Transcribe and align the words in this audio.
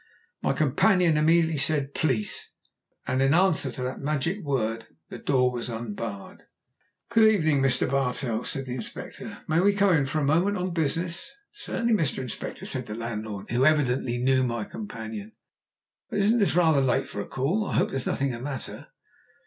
My 0.41 0.53
companion 0.53 1.15
immediately 1.15 1.59
said 1.59 1.93
"Police," 1.93 2.53
and 3.05 3.21
in 3.21 3.35
answer 3.35 3.71
to 3.71 3.83
that 3.83 3.99
magic 3.99 4.41
word 4.43 4.87
the 5.09 5.19
door 5.19 5.51
was 5.51 5.69
unbarred. 5.69 6.41
"Good 7.11 7.27
evening, 7.31 7.61
Mr. 7.61 7.87
Bartrell," 7.87 8.43
said 8.43 8.65
the 8.65 8.73
Inspector. 8.73 9.43
"May 9.47 9.59
we 9.59 9.73
come 9.75 9.93
in 9.95 10.05
for 10.07 10.17
a 10.17 10.23
moment 10.23 10.57
on 10.57 10.71
business?" 10.73 11.29
"Certainly, 11.53 11.93
Mr. 11.93 12.17
Inspector," 12.17 12.65
said 12.65 12.87
the 12.87 12.95
landlord, 12.95 13.51
who 13.51 13.63
evidently 13.63 14.17
knew 14.17 14.41
my 14.43 14.63
companion. 14.63 15.33
"But 16.09 16.17
isn't 16.17 16.39
this 16.39 16.55
rather 16.55 16.81
late 16.81 17.07
for 17.07 17.21
a 17.21 17.27
call. 17.27 17.63
I 17.63 17.75
hope 17.75 17.89
there 17.89 17.97
is 17.97 18.07
nothing 18.07 18.31
the 18.31 18.39
matter?" 18.39 18.87